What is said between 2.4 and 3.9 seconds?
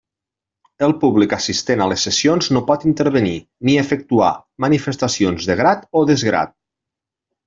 no pot intervenir, ni